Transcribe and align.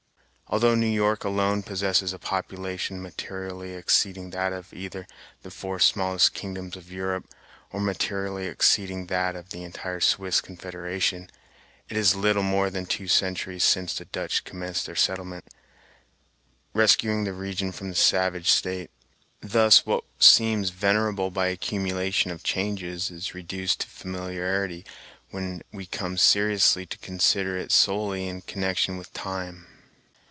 Although 0.47 0.75
New 0.75 0.85
York 0.85 1.23
alone 1.23 1.63
possesses 1.63 2.11
a 2.11 2.19
population 2.19 3.01
materially 3.01 3.73
exceeding 3.73 4.31
that 4.31 4.51
of 4.51 4.73
either 4.73 5.03
of 5.03 5.07
the 5.43 5.49
four 5.49 5.79
smallest 5.79 6.33
kingdoms 6.33 6.75
of 6.75 6.91
Europe, 6.91 7.33
or 7.71 7.79
materially 7.79 8.47
exceeding 8.47 9.05
that 9.05 9.37
of 9.37 9.51
the 9.51 9.63
entire 9.63 10.01
Swiss 10.01 10.41
Confederation, 10.41 11.29
it 11.87 11.95
is 11.95 12.15
little 12.17 12.43
more 12.43 12.69
than 12.69 12.85
two 12.85 13.07
centuries 13.07 13.63
since 13.63 13.97
the 13.97 14.03
Dutch 14.03 14.43
commenced 14.43 14.87
their 14.87 14.95
settlement, 14.97 15.45
rescuing 16.73 17.23
the 17.23 17.31
region 17.31 17.71
from 17.71 17.87
the 17.87 17.95
savage 17.95 18.51
state. 18.51 18.91
Thus, 19.39 19.85
what 19.85 20.03
seems 20.19 20.71
venerable 20.71 21.31
by 21.31 21.47
an 21.47 21.53
accumulation 21.53 22.29
of 22.29 22.43
changes 22.43 23.09
is 23.09 23.33
reduced 23.33 23.79
to 23.79 23.87
familiarity 23.87 24.85
when 25.29 25.61
we 25.71 25.85
come 25.85 26.17
seriously 26.17 26.85
to 26.87 26.97
consider 26.97 27.57
it 27.57 27.71
solely 27.71 28.27
in 28.27 28.41
connection 28.41 28.97
with 28.97 29.13
time. 29.13 29.67